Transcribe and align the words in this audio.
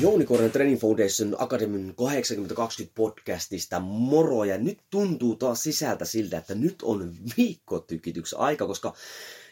Jouni 0.00 0.24
Korren 0.24 0.50
Training 0.50 0.80
Foundation 0.80 1.36
Academy 1.38 1.92
8020 1.96 2.94
podcastista 2.94 3.80
moro 3.80 4.44
ja 4.44 4.58
nyt 4.58 4.78
tuntuu 4.90 5.36
taas 5.36 5.62
sisältä 5.62 6.04
siltä, 6.04 6.38
että 6.38 6.54
nyt 6.54 6.82
on 6.82 7.14
viikkotykityksen 7.36 8.38
aika, 8.38 8.66
koska 8.66 8.94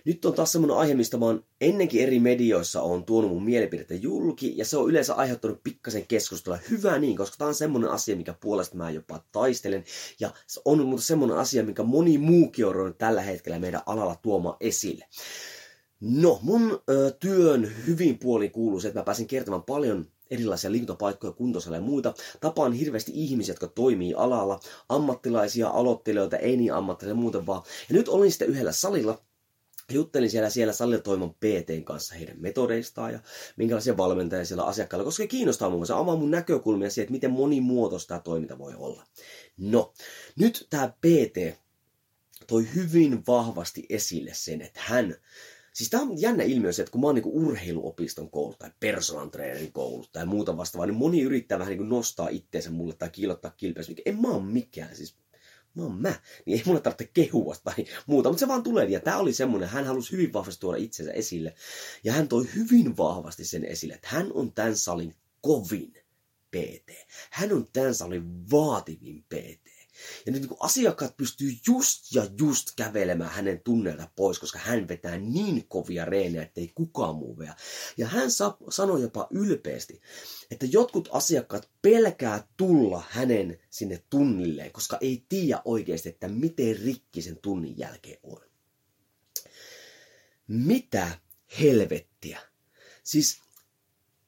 nyt 0.05 0.25
on 0.25 0.35
taas 0.35 0.53
semmoinen 0.53 0.77
aihe, 0.77 0.95
mistä 0.95 1.17
mä 1.17 1.25
oon 1.25 1.45
ennenkin 1.61 2.03
eri 2.03 2.21
medioissa 2.21 2.83
on 2.83 3.05
tuonut 3.05 3.31
mun 3.31 3.45
mielipidettä 3.45 3.95
julki, 3.95 4.53
ja 4.57 4.65
se 4.65 4.77
on 4.77 4.91
yleensä 4.91 5.15
aiheuttanut 5.15 5.63
pikkasen 5.63 6.07
keskustelua. 6.07 6.59
Hyvä 6.71 6.99
niin, 6.99 7.17
koska 7.17 7.37
tämä 7.39 7.49
on 7.49 7.55
semmoinen 7.55 7.91
asia, 7.91 8.16
mikä 8.16 8.35
puolesta 8.41 8.77
mä 8.77 8.91
jopa 8.91 9.25
taistelen, 9.33 9.85
ja 10.21 10.31
se 10.47 10.60
on 10.65 10.87
mutta 10.87 11.07
semmoinen 11.07 11.37
asia, 11.37 11.65
mikä 11.65 11.83
moni 11.83 12.19
muukin 12.19 12.66
on 12.66 12.95
tällä 12.99 13.23
hetkellä 13.23 13.59
meidän 13.59 13.83
alalla 13.87 14.16
tuomaan 14.23 14.57
esille. 14.60 15.05
No, 16.01 16.38
mun 16.43 16.83
ö, 16.91 17.10
työn 17.21 17.73
hyvin 17.87 18.19
puoli 18.19 18.49
kuuluu 18.49 18.81
se, 18.81 18.88
että 18.88 19.01
mä 19.01 19.05
pääsen 19.05 19.27
kertomaan 19.27 19.63
paljon 19.63 20.07
erilaisia 20.30 20.73
liikuntapaikkoja, 20.73 21.32
kuntosaleja 21.32 21.80
ja 21.80 21.87
muita. 21.87 22.15
Tapaan 22.41 22.73
hirveästi 22.73 23.13
ihmisiä, 23.15 23.52
jotka 23.52 23.66
toimii 23.66 24.15
alalla, 24.15 24.60
ammattilaisia, 24.88 25.69
aloittelijoita, 25.69 26.37
ei 26.37 26.57
niin 26.57 26.73
ammattilaisia 26.73 27.21
muuten 27.21 27.46
vaan. 27.46 27.63
Ja 27.88 27.95
nyt 27.95 28.09
olin 28.09 28.30
sitten 28.30 28.49
yhdellä 28.49 28.73
salilla, 28.73 29.19
juttelin 29.93 30.30
siellä, 30.30 30.51
siellä 30.51 30.73
salilla 30.73 31.29
PTn 31.41 31.85
kanssa 31.85 32.15
heidän 32.15 32.41
metodeistaan 32.41 33.13
ja 33.13 33.21
minkälaisia 33.57 33.97
valmentajia 33.97 34.45
siellä 34.45 34.65
asiakkailla, 34.65 35.04
koska 35.04 35.23
se 35.23 35.27
kiinnostaa 35.27 35.69
muun 35.69 35.79
muassa 35.79 35.99
avaa 35.99 36.16
mun 36.16 36.30
näkökulmia 36.30 36.91
siihen, 36.91 37.04
että 37.04 37.13
miten 37.13 37.30
monimuotoista 37.30 38.09
tämä 38.09 38.21
toiminta 38.21 38.59
voi 38.59 38.74
olla. 38.74 39.04
No, 39.57 39.93
nyt 40.37 40.66
tämä 40.71 40.88
PT 40.88 41.59
toi 42.47 42.66
hyvin 42.74 43.23
vahvasti 43.27 43.87
esille 43.88 44.30
sen, 44.35 44.63
että 44.63 44.80
hän 44.82 45.16
Siis 45.77 45.91
tämä 45.91 46.02
on 46.02 46.21
jännä 46.21 46.43
ilmiö 46.45 46.73
se, 46.73 46.82
että 46.82 46.93
kun 46.93 47.01
mä 47.01 47.07
oon 47.07 47.15
niin 47.15 47.24
urheiluopiston 47.27 48.30
koulu 48.30 48.55
tai 48.59 48.71
personal 48.80 49.29
trainerin 49.29 49.73
koulu 49.73 50.07
tai 50.13 50.27
muuta 50.27 50.57
vastaavaa, 50.57 50.87
niin 50.87 50.96
moni 50.96 51.23
yrittää 51.23 51.59
vähän 51.59 51.77
niin 51.77 51.88
nostaa 51.88 52.29
itteensä 52.29 52.71
mulle 52.71 52.95
tai 52.95 53.10
kiilottaa 53.10 53.51
kilpeässä. 53.57 53.93
En 54.07 54.21
mä 54.21 54.29
oon 54.29 54.45
mikään, 54.45 54.97
siis 54.97 55.16
mä 55.74 55.82
oon 55.82 56.01
mä, 56.01 56.15
niin 56.47 56.59
ei 56.59 56.63
mulle 56.66 56.80
tarvitse 56.80 57.10
kehua 57.15 57.57
tai 57.65 57.74
muuta, 58.07 58.29
mutta 58.29 58.41
se 58.41 58.49
vaan 58.49 58.63
tulee. 58.63 58.85
Ja 58.85 59.01
tämä 59.01 59.19
oli 59.19 59.32
semmoinen, 59.32 59.69
hän 59.69 59.85
halusi 59.85 60.13
hyvin 60.13 60.32
vahvasti 60.32 60.60
tuoda 60.60 60.79
itsensä 60.79 61.13
esille. 61.13 61.54
Ja 62.04 62.13
hän 62.13 62.29
toi 62.29 62.49
hyvin 62.54 62.97
vahvasti 62.97 63.45
sen 63.45 63.65
esille, 63.65 63.95
että 63.95 64.09
hän 64.10 64.32
on 64.34 64.53
tämän 64.53 64.77
salin 64.77 65.15
kovin 65.41 65.93
PT. 66.50 66.91
Hän 67.31 67.53
on 67.53 67.69
tämän 67.72 67.94
salin 67.94 68.50
vaativin 68.50 69.25
PT. 69.28 69.75
Ja 70.27 70.33
nyt 70.33 70.43
niin 70.43 70.56
asiakkaat 70.61 71.16
pystyy 71.16 71.53
just 71.66 72.15
ja 72.15 72.26
just 72.38 72.69
kävelemään 72.76 73.31
hänen 73.31 73.60
tunnelta 73.60 74.09
pois, 74.16 74.38
koska 74.38 74.59
hän 74.59 74.88
vetää 74.88 75.19
niin 75.19 75.69
kovia 75.69 76.04
reenejä, 76.04 76.43
että 76.43 76.60
ei 76.60 76.72
kukaan 76.75 77.16
muu 77.16 77.38
vea. 77.38 77.54
Ja 77.97 78.06
hän 78.06 78.31
sa- 78.31 78.56
sanoi 78.70 79.03
jopa 79.03 79.26
ylpeästi, 79.31 80.00
että 80.50 80.66
jotkut 80.66 81.09
asiakkaat 81.12 81.70
pelkää 81.82 82.48
tulla 82.56 83.03
hänen 83.09 83.59
sinne 83.70 84.04
tunnilleen, 84.10 84.72
koska 84.72 84.98
ei 85.00 85.25
tiedä 85.28 85.62
oikeasti, 85.65 86.09
että 86.09 86.28
miten 86.28 86.76
rikki 86.84 87.22
sen 87.22 87.38
tunnin 87.43 87.78
jälkeen 87.78 88.19
on. 88.22 88.41
Mitä 90.49 91.19
helvettiä? 91.60 92.41
Siis 93.04 93.41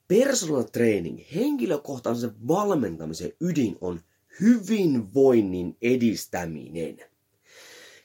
personal 0.08 0.62
training, 0.62 1.20
henkilökohtaisen 1.34 2.48
valmentamisen 2.48 3.32
ydin 3.40 3.76
on 3.80 4.00
hyvinvoinnin 4.40 5.76
edistäminen. 5.82 6.98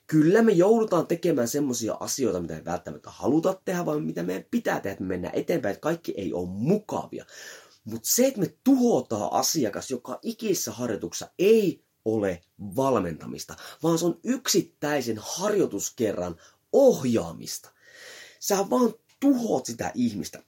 Kyllä 0.07 0.41
me 0.41 0.51
joudutaan 0.51 1.07
tekemään 1.07 1.47
semmoisia 1.47 1.97
asioita, 1.99 2.41
mitä 2.41 2.55
ei 2.55 2.65
välttämättä 2.65 3.09
haluta 3.09 3.61
tehdä, 3.65 3.85
vaan 3.85 4.03
mitä 4.03 4.23
meidän 4.23 4.45
pitää 4.51 4.79
tehdä, 4.79 4.91
että 4.91 5.03
me 5.03 5.07
mennään 5.07 5.35
eteenpäin, 5.35 5.73
että 5.73 5.81
kaikki 5.81 6.13
ei 6.17 6.33
ole 6.33 6.49
mukavia. 6.49 7.25
Mutta 7.83 8.09
se, 8.09 8.27
että 8.27 8.39
me 8.39 8.53
tuhotaan 8.63 9.33
asiakas 9.33 9.91
joka 9.91 10.19
ikissä 10.21 10.71
harjoituksessa, 10.71 11.33
ei 11.39 11.83
ole 12.05 12.41
valmentamista, 12.75 13.55
vaan 13.83 13.97
se 13.97 14.05
on 14.05 14.19
yksittäisen 14.23 15.17
harjoituskerran 15.21 16.35
ohjaamista. 16.73 17.71
Sä 18.39 18.69
vaan 18.69 18.93
tuhoat 19.19 19.65
sitä 19.65 19.91
ihmistä. 19.95 20.43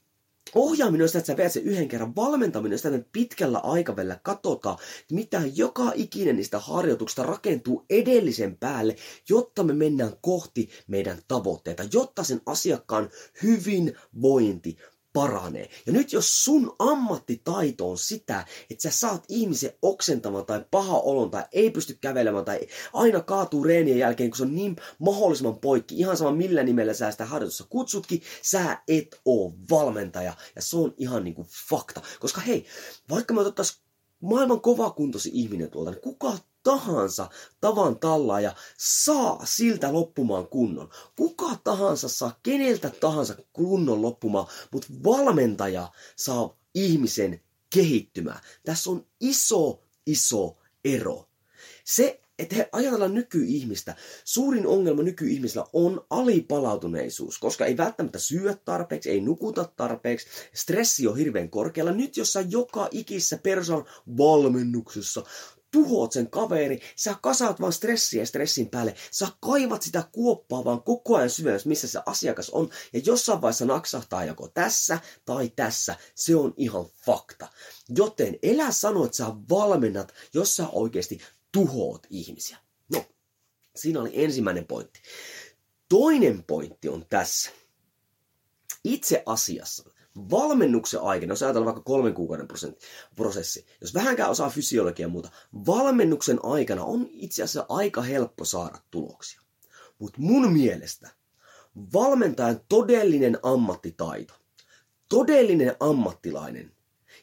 Ohjaaminen 0.55 1.03
on 1.03 1.09
sitä, 1.09 1.19
että 1.19 1.27
sä 1.27 1.37
vedät 1.37 1.51
sen 1.51 1.63
yhden 1.63 1.87
kerran. 1.87 2.15
Valmentaminen 2.15 2.73
on 2.73 2.79
sitä, 2.79 2.95
että 2.95 3.09
pitkällä 3.11 3.59
aikavälillä 3.59 4.19
katsotaan, 4.23 4.77
mitä 5.11 5.41
joka 5.55 5.91
ikinen 5.95 6.35
niistä 6.35 6.59
harjoituksista 6.59 7.23
rakentuu 7.23 7.85
edellisen 7.89 8.57
päälle, 8.57 8.95
jotta 9.29 9.63
me 9.63 9.73
mennään 9.73 10.13
kohti 10.21 10.69
meidän 10.87 11.17
tavoitteita, 11.27 11.83
jotta 11.93 12.23
sen 12.23 12.41
asiakkaan 12.45 13.09
hyvinvointi 13.43 14.77
paranee. 15.15 15.69
Ja 15.85 15.93
nyt 15.93 16.13
jos 16.13 16.43
sun 16.43 16.75
ammattitaito 16.79 17.89
on 17.91 17.97
sitä, 17.97 18.45
että 18.69 18.81
sä 18.81 18.91
saat 18.91 19.23
ihmisen 19.29 19.73
oksentamaan 19.81 20.45
tai 20.45 20.65
paha 20.71 20.97
olon 20.97 21.31
tai 21.31 21.43
ei 21.51 21.69
pysty 21.69 21.97
kävelemään 22.01 22.45
tai 22.45 22.59
aina 22.93 23.21
kaatuu 23.21 23.63
reenien 23.63 23.97
jälkeen, 23.97 24.29
kun 24.29 24.37
se 24.37 24.43
on 24.43 24.55
niin 24.55 24.75
mahdollisimman 24.99 25.59
poikki, 25.59 25.99
ihan 25.99 26.17
sama 26.17 26.31
millä 26.31 26.63
nimellä 26.63 26.93
sä 26.93 27.11
sitä 27.11 27.25
harjoitussa 27.25 27.65
kutsutkin, 27.69 28.21
sä 28.41 28.81
et 28.87 29.21
oo 29.25 29.53
valmentaja. 29.69 30.33
Ja 30.55 30.61
se 30.61 30.77
on 30.77 30.93
ihan 30.97 31.23
niinku 31.23 31.47
fakta. 31.69 32.01
Koska 32.19 32.41
hei, 32.41 32.65
vaikka 33.09 33.33
me 33.33 33.41
otettaisiin 33.41 33.79
maailman 34.21 34.61
kovakuntoisi 34.61 35.29
ihminen 35.33 35.71
tuolta, 35.71 35.91
niin 35.91 36.01
kuka 36.01 36.37
tahansa 36.65 37.29
tavan 37.61 37.97
ja 38.43 38.55
saa 38.77 39.41
siltä 39.45 39.93
loppumaan 39.93 40.47
kunnon. 40.47 40.89
Kuka 41.15 41.49
tahansa 41.63 42.09
saa 42.09 42.39
keneltä 42.43 42.89
tahansa 42.89 43.35
kunnon 43.53 44.01
loppumaan, 44.01 44.47
mutta 44.71 44.87
valmentaja 45.03 45.87
saa 46.15 46.57
ihmisen 46.73 47.41
kehittymään. 47.69 48.39
Tässä 48.65 48.89
on 48.89 49.05
iso, 49.19 49.83
iso 50.05 50.57
ero. 50.85 51.29
Se, 51.83 52.21
että 52.39 52.55
he 52.55 52.69
ajatellaan 52.71 53.13
nykyihmistä, 53.13 53.95
suurin 54.23 54.67
ongelma 54.67 55.03
nykyihmisellä 55.03 55.67
on 55.73 56.05
alipalautuneisuus, 56.09 57.39
koska 57.39 57.65
ei 57.65 57.77
välttämättä 57.77 58.19
syö 58.19 58.55
tarpeeksi, 58.65 59.09
ei 59.09 59.21
nukuta 59.21 59.65
tarpeeksi, 59.75 60.27
stressi 60.53 61.07
on 61.07 61.17
hirveän 61.17 61.49
korkealla. 61.49 61.91
Nyt 61.91 62.17
jos 62.17 62.33
sä 62.33 62.41
joka 62.41 62.87
ikissä 62.91 63.37
persoon 63.37 63.85
valmennuksessa 64.17 65.23
tuhoat 65.75 66.11
sen 66.11 66.29
kaveri, 66.29 66.79
sä 66.95 67.15
kasaat 67.21 67.61
vaan 67.61 67.73
stressiä 67.73 68.25
stressin 68.25 68.69
päälle, 68.69 68.95
sä 69.11 69.27
kaivat 69.39 69.81
sitä 69.81 70.03
kuoppaa 70.11 70.65
vaan 70.65 70.83
koko 70.83 71.15
ajan 71.15 71.29
syvemmässä, 71.29 71.69
missä 71.69 71.87
se 71.87 71.99
asiakas 72.05 72.49
on, 72.49 72.69
ja 72.93 73.01
jossain 73.05 73.41
vaiheessa 73.41 73.65
naksahtaa 73.65 74.25
joko 74.25 74.47
tässä 74.47 74.99
tai 75.25 75.51
tässä, 75.55 75.95
se 76.15 76.35
on 76.35 76.53
ihan 76.57 76.85
fakta. 77.05 77.47
Joten 77.89 78.39
elä 78.43 78.71
sano, 78.71 79.05
että 79.05 79.17
sä 79.17 79.25
valmennat, 79.49 80.13
jos 80.33 80.55
sä 80.55 80.67
oikeasti 80.67 81.19
tuhoat 81.51 82.07
ihmisiä. 82.09 82.57
No, 82.93 83.05
siinä 83.75 84.01
oli 84.01 84.11
ensimmäinen 84.13 84.67
pointti. 84.67 85.01
Toinen 85.89 86.43
pointti 86.43 86.89
on 86.89 87.05
tässä. 87.09 87.51
Itse 88.83 89.23
asiassa 89.25 89.94
valmennuksen 90.31 91.01
aikana, 91.01 91.31
jos 91.31 91.43
ajatellaan 91.43 91.73
vaikka 91.75 91.91
kolmen 91.91 92.13
kuukauden 92.13 92.47
prosessi, 93.15 93.65
jos 93.81 93.93
vähänkään 93.93 94.29
osaa 94.29 94.49
fysiologiaa 94.49 95.05
ja 95.05 95.11
muuta, 95.11 95.29
valmennuksen 95.67 96.39
aikana 96.43 96.83
on 96.83 97.07
itse 97.11 97.43
asiassa 97.43 97.65
aika 97.69 98.01
helppo 98.01 98.45
saada 98.45 98.77
tuloksia. 98.91 99.41
Mutta 99.99 100.21
mun 100.21 100.53
mielestä 100.53 101.09
valmentajan 101.93 102.61
todellinen 102.69 103.39
ammattitaito, 103.43 104.33
todellinen 105.09 105.75
ammattilainen 105.79 106.71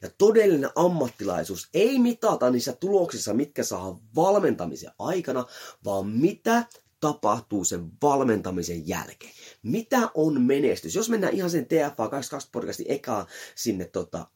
ja 0.02 0.10
todellinen 0.18 0.70
ammattilaisuus 0.74 1.68
ei 1.74 1.98
mitata 1.98 2.50
niissä 2.50 2.72
tuloksissa, 2.72 3.34
mitkä 3.34 3.64
saa 3.64 4.00
valmentamisen 4.14 4.92
aikana, 4.98 5.46
vaan 5.84 6.06
mitä 6.06 6.64
tapahtuu 7.02 7.64
sen 7.64 7.90
valmentamisen 8.02 8.88
jälkeen. 8.88 9.32
Mitä 9.62 10.10
on 10.14 10.42
menestys? 10.42 10.94
Jos 10.94 11.08
mennään 11.08 11.34
ihan 11.34 11.50
sen 11.50 11.66
TFA 11.66 12.08
22 12.08 12.48
podcastin 12.52 12.86
ekaan 12.88 13.26
sinne 13.54 13.84
tota, 13.84 14.26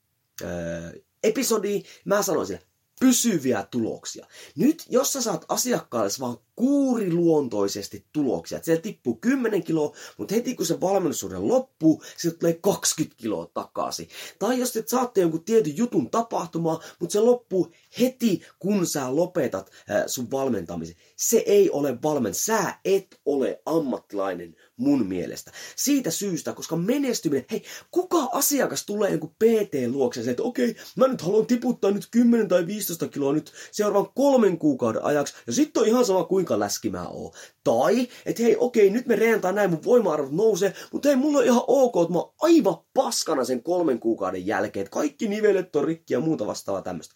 öö, 0.43 0.93
episodi, 1.23 1.83
mä 2.05 2.23
sanoisin, 2.23 2.59
pysyviä 3.01 3.67
tuloksia. 3.71 4.27
Nyt, 4.57 4.85
jos 4.89 5.13
sä 5.13 5.23
saat 5.23 5.45
asiakkaalle 5.49 6.11
vaan 6.21 6.37
kuuriluontoisesti 6.57 8.05
tuloksia, 8.13 8.57
että 8.57 8.65
siellä 8.65 8.83
tippuu 8.83 9.15
10 9.15 9.63
kiloa, 9.63 9.97
mutta 10.19 10.35
heti 10.35 10.55
kun 10.55 10.67
se 10.67 10.81
valmennussuhde 10.81 11.39
loppuu, 11.39 12.03
se 12.17 12.31
tulee 12.31 12.59
20 12.61 13.17
kiloa 13.23 13.51
takaisin. 13.55 14.09
Tai 14.39 14.59
jos 14.59 14.77
et 14.77 14.89
saatte 14.89 15.21
jonkun 15.21 15.45
tietyn 15.45 15.77
jutun 15.77 16.11
tapahtumaan, 16.11 16.79
mutta 17.01 17.13
se 17.13 17.21
loppuu 17.21 17.73
heti, 18.01 18.41
kun 18.59 18.87
sä 18.87 19.17
lopetat 19.17 19.71
sun 20.07 20.31
valmentamisen. 20.31 20.97
Se 21.17 21.43
ei 21.47 21.71
ole 21.71 21.99
valmen. 22.03 22.35
Sä 22.35 22.75
et 22.85 23.21
ole 23.27 23.63
ammattilainen 23.67 24.57
mun 24.77 25.07
mielestä. 25.07 25.53
Siitä 25.77 26.11
syystä, 26.11 26.53
koska 26.53 26.77
menestyminen, 26.77 27.45
hei, 27.51 27.63
kuka 27.91 28.29
asiakas 28.33 28.87
tulee 28.87 29.11
jonkun 29.11 29.35
PT-luokse 29.45 30.31
että 30.31 30.43
okei, 30.43 30.77
mä 30.97 31.09
nyt 31.09 31.21
haluan 31.21 31.47
tiputtaa 31.47 31.91
nyt 31.91 32.09
10 32.11 32.49
tai 32.49 32.67
15 32.67 33.09
kiloa 33.09 33.33
nyt 33.33 33.53
seuraavan 33.73 34.13
kolmen 34.15 34.59
kuukauden 34.59 35.05
ajaksi, 35.05 35.35
ja 35.47 35.53
sitten 35.53 35.81
on 35.81 35.89
ihan 35.89 36.05
sama 36.05 36.25
kuinka 36.47 36.65
läski 36.65 36.91
mä 36.91 37.09
oon. 37.09 37.33
Tai, 37.65 38.09
että 38.27 38.43
hei, 38.43 38.57
okei, 38.59 38.91
nyt 38.91 39.07
me 39.07 39.17
reentaan 39.17 39.55
näin, 39.55 39.71
mun 39.71 39.85
voima-arvot 39.85 40.33
nousee, 40.33 40.75
mutta 40.93 41.09
hei, 41.09 41.17
mulla 41.17 41.39
on 41.39 41.45
ihan 41.45 41.63
ok, 41.67 41.95
että 42.03 42.13
mä 42.13 42.19
oon 42.19 42.35
aivan 42.41 42.77
paskana 42.95 43.45
sen 43.45 43.63
kolmen 43.63 44.01
kuukauden 44.01 44.47
jälkeen, 44.47 44.85
että 44.85 44.95
kaikki 44.95 45.29
nivelet 45.29 45.77
on 45.77 45.85
rikki 45.85 46.15
ja 46.15 46.21
muuta 46.21 46.47
vastaavaa 46.47 46.83
tämmöistä. 46.83 47.15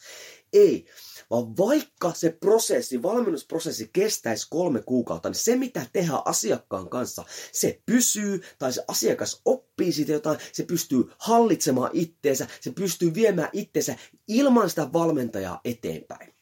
Ei, 0.52 0.86
vaan 1.30 1.56
vaikka 1.56 2.12
se 2.14 2.36
prosessi, 2.40 3.02
valmennusprosessi 3.02 3.90
kestäisi 3.92 4.46
kolme 4.50 4.82
kuukautta, 4.82 5.28
niin 5.28 5.36
se 5.36 5.56
mitä 5.56 5.86
tehdään 5.92 6.22
asiakkaan 6.24 6.88
kanssa, 6.88 7.24
se 7.52 7.82
pysyy 7.86 8.42
tai 8.58 8.72
se 8.72 8.84
asiakas 8.88 9.40
oppii 9.44 9.92
siitä 9.92 10.12
jotain, 10.12 10.38
se 10.52 10.62
pystyy 10.64 11.04
hallitsemaan 11.18 11.90
itteensä, 11.92 12.46
se 12.60 12.70
pystyy 12.70 13.14
viemään 13.14 13.48
itteensä 13.52 13.96
ilman 14.28 14.70
sitä 14.70 14.92
valmentajaa 14.92 15.60
eteenpäin. 15.64 16.39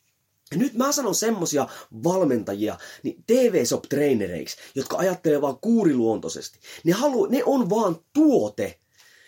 Ja 0.51 0.57
nyt 0.57 0.75
mä 0.75 0.93
sanon 0.93 1.15
semmosia 1.15 1.69
valmentajia, 2.05 2.79
niin 3.03 3.25
TV-sop-trainereiksi, 3.27 4.57
jotka 4.75 4.97
ajattelee 4.97 5.41
vaan 5.41 5.59
kuuriluontoisesti. 5.61 6.59
Ne, 6.85 6.93
halu, 6.93 7.27
ne 7.27 7.43
on 7.45 7.71
vaan 7.71 7.97
tuote, 8.13 8.79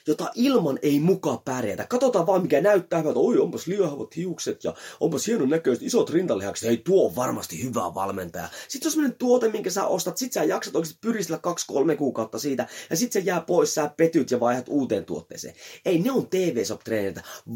jota 0.07 0.31
ilman 0.35 0.79
ei 0.83 1.01
muka 1.01 1.43
pärjätä. 1.45 1.87
Katsotaan 1.87 2.27
vaan 2.27 2.43
mikä 2.43 2.61
näyttää 2.61 2.99
että 2.99 3.13
oi 3.15 3.39
onpas 3.39 3.67
liehavat 3.67 4.17
hiukset 4.17 4.65
ja 4.65 4.75
onpas 5.01 5.27
hienon 5.27 5.51
näköiset 5.51 5.85
isot 5.85 6.11
rintalihakset. 6.11 6.69
Ei 6.69 6.77
tuo 6.77 7.07
on 7.07 7.17
varmasti 7.17 7.63
hyvä 7.63 7.95
valmentaja. 7.95 8.49
Sitten 8.69 8.87
jos 8.87 8.93
sellainen 8.93 9.19
tuote, 9.19 9.49
minkä 9.49 9.71
sä 9.71 9.87
ostat, 9.87 10.19
sit 10.19 10.33
sä 10.33 10.45
jaksat 10.45 10.77
oikeasti 10.77 10.99
pyristellä 11.01 11.39
kaksi-kolme 11.39 11.97
kuukautta 11.97 12.39
siitä 12.39 12.67
ja 12.91 12.97
sit 12.97 13.13
se 13.13 13.21
jää 13.21 13.41
pois, 13.41 13.75
sä 13.75 13.91
petyt 13.97 14.31
ja 14.31 14.41
vaihdat 14.41 14.67
uuteen 14.69 15.05
tuotteeseen. 15.05 15.55
Ei, 15.85 15.99
ne 15.99 16.11
on 16.11 16.27
tv 16.27 16.65
sop 16.65 16.81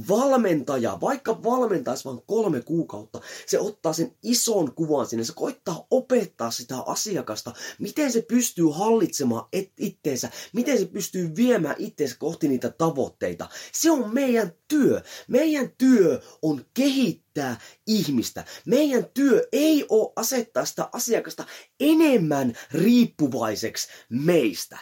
Valmentaja, 0.08 0.99
vaikka 1.00 1.43
valmentaisi 1.43 2.05
vain 2.05 2.23
kolme 2.26 2.61
kuukautta, 2.61 3.20
se 3.46 3.61
ottaa 3.61 3.93
sen 3.93 4.12
ison 4.23 4.75
kuvan 4.75 5.06
sinne, 5.06 5.25
se 5.25 5.32
koittaa 5.37 5.87
opettaa 5.91 6.50
sitä 6.50 6.76
asiakasta, 6.87 7.52
miten 7.79 8.12
se 8.12 8.23
pystyy 8.23 8.67
hallitsemaan 8.73 9.49
itteensä, 9.79 10.31
miten 10.52 10.79
se 10.79 10.87
pystyy 10.87 11.37
viemään 11.37 11.76
itteensä 11.79 12.17
kohti 12.19 12.33
kohti 12.34 12.48
niitä 12.48 12.70
tavoitteita. 12.70 13.48
Se 13.72 13.90
on 13.90 14.14
meidän 14.14 14.52
työ. 14.69 15.02
Meidän 15.28 15.70
työ 15.78 16.20
on 16.42 16.64
kehittää 16.75 17.60
ihmistä. 17.86 18.44
Meidän 18.66 19.06
työ 19.14 19.48
ei 19.52 19.86
ole 19.88 20.12
asettaa 20.16 20.64
sitä 20.64 20.88
asiakasta 20.92 21.44
enemmän 21.81 22.58
riippuvaiseksi 22.72 23.88
meistä. 24.08 24.78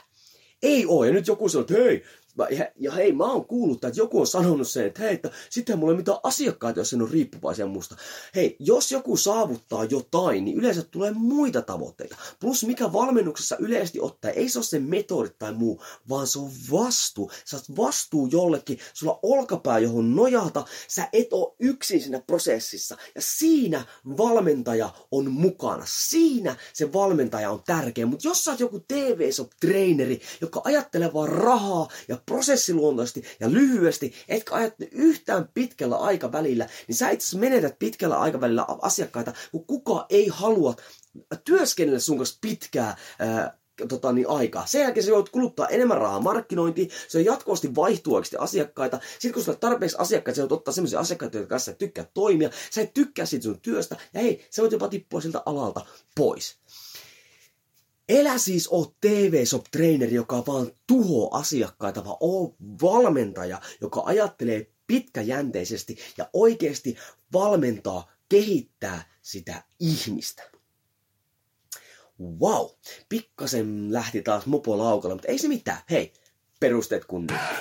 Ei 0.62 0.86
ole. 0.86 1.06
Ja 1.06 1.12
nyt 1.12 1.26
joku 1.26 1.48
sanoo, 1.48 1.60
että 1.60 1.74
hei, 1.74 2.04
ja, 2.50 2.66
ja 2.76 2.92
hei, 2.92 3.12
mä 3.12 3.24
oon 3.24 3.44
kuullut, 3.44 3.84
että 3.84 4.00
joku 4.00 4.20
on 4.20 4.26
sanonut 4.26 4.68
sen, 4.68 4.86
että 4.86 5.02
hei, 5.02 5.14
että 5.14 5.30
sitten 5.50 5.78
mulla 5.78 5.92
ei 5.92 5.96
mitään 5.96 6.18
asiakkaita, 6.22 6.80
jos 6.80 6.92
en 6.92 7.02
ole 7.02 7.10
riippuvaisia 7.12 7.66
musta. 7.66 7.96
Hei, 8.34 8.56
jos 8.58 8.92
joku 8.92 9.16
saavuttaa 9.16 9.84
jotain, 9.84 10.44
niin 10.44 10.56
yleensä 10.56 10.82
tulee 10.82 11.10
muita 11.10 11.62
tavoitteita. 11.62 12.16
Plus 12.40 12.64
mikä 12.64 12.92
valmennuksessa 12.92 13.56
yleisesti 13.58 14.00
ottaa, 14.00 14.30
ei 14.30 14.48
se 14.48 14.58
ole 14.58 14.64
se 14.64 14.78
metodit 14.78 15.38
tai 15.38 15.52
muu, 15.52 15.82
vaan 16.08 16.26
se 16.26 16.38
on 16.38 16.50
vastuu. 16.72 17.30
Sä 17.44 17.56
oot 17.56 17.76
vastuu 17.76 18.26
jollekin, 18.26 18.78
sulla 18.94 19.18
olkapää 19.22 19.78
johon 19.78 20.16
nojata, 20.16 20.64
sä 20.88 21.08
et 21.12 21.32
ole 21.32 21.54
yksin 21.60 22.00
siinä 22.00 22.20
prosessissa. 22.26 22.96
Ja 23.14 23.22
siinä 23.24 23.84
valmentaja 24.16 24.90
on 25.10 25.30
mukana. 25.30 25.84
Siinä 25.86 26.56
se 26.72 26.92
valmentaja 26.92 27.50
on 27.50 27.62
tärkeä. 27.66 28.06
Mutta 28.06 28.28
jos 28.28 28.44
sä 28.44 28.50
oot 28.50 28.60
joku 28.60 28.80
TV-treeneri, 28.88 30.20
joka 30.40 30.60
ajattelee 30.64 31.12
vaan 31.12 31.28
rahaa 31.28 31.88
ja 32.08 32.21
prosessiluontoisesti 32.26 33.22
ja 33.40 33.52
lyhyesti, 33.52 34.14
etkä 34.28 34.54
ajattele 34.54 34.90
yhtään 34.92 35.48
pitkällä 35.54 35.96
aikavälillä, 35.96 36.68
niin 36.88 36.96
sä 36.96 37.10
itse 37.10 37.38
menetät 37.38 37.78
pitkällä 37.78 38.18
aikavälillä 38.18 38.66
asiakkaita, 38.82 39.32
kun 39.52 39.66
kuka 39.66 40.06
ei 40.10 40.28
halua 40.28 40.74
työskennellä 41.44 42.00
sun 42.00 42.16
kanssa 42.16 42.38
pitkää 42.40 42.96
ää, 43.18 43.58
tota, 43.88 44.12
niin 44.12 44.28
aikaa. 44.28 44.66
Sen 44.66 44.80
jälkeen 44.80 45.04
sä 45.04 45.10
joudut 45.10 45.28
kuluttaa 45.28 45.68
enemmän 45.68 45.98
rahaa 45.98 46.20
markkinointiin, 46.20 46.90
se 47.08 47.18
on 47.18 47.24
jatkuvasti 47.24 47.74
vaihtuu 47.74 48.22
asiakkaita. 48.38 49.00
Sitten 49.12 49.32
kun 49.32 49.42
sulla 49.42 49.56
on 49.56 49.60
tarpeeksi 49.60 49.96
asiakkaita, 50.00 50.36
sä 50.36 50.42
joudut 50.42 50.58
ottaa 50.58 50.74
sellaisia 50.74 51.00
asiakkaita, 51.00 51.36
jotka 51.36 51.48
kanssa 51.48 51.72
tykkää 51.72 52.06
toimia, 52.14 52.50
sä 52.70 52.80
et 52.80 52.94
tykkää 52.94 53.26
siitä 53.26 53.42
sun 53.42 53.60
työstä, 53.60 53.96
ja 54.14 54.20
hei, 54.20 54.46
sä 54.50 54.62
voit 54.62 54.72
jopa 54.72 54.88
tippua 54.88 55.20
siltä 55.20 55.42
alalta 55.46 55.86
pois. 56.16 56.58
Elä 58.12 58.38
siis 58.38 58.68
oo 58.68 58.94
TV-sop-treeneri, 59.00 60.14
joka 60.14 60.46
vaan 60.46 60.70
tuhoaa 60.86 61.38
asiakkaita, 61.38 62.04
vaan 62.04 62.16
oo 62.20 62.54
valmentaja, 62.82 63.60
joka 63.80 64.02
ajattelee 64.04 64.72
pitkäjänteisesti 64.86 65.96
ja 66.18 66.30
oikeasti 66.32 66.96
valmentaa, 67.32 68.12
kehittää 68.28 69.12
sitä 69.22 69.62
ihmistä. 69.80 70.42
Wow, 72.40 72.66
pikkasen 73.08 73.92
lähti 73.92 74.22
taas 74.22 74.46
mopo 74.46 74.78
laukalla, 74.78 75.14
mutta 75.14 75.28
ei 75.28 75.38
se 75.38 75.48
mitään. 75.48 75.78
Hei, 75.90 76.12
perusteet 76.60 77.04
kunniaan. 77.04 77.56